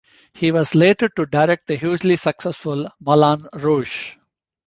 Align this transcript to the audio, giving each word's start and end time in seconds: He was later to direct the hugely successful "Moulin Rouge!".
He 0.33 0.51
was 0.51 0.73
later 0.73 1.09
to 1.09 1.27
direct 1.27 1.67
the 1.67 1.75
hugely 1.75 2.15
successful 2.15 2.89
"Moulin 3.01 3.47
Rouge!". 3.53 4.15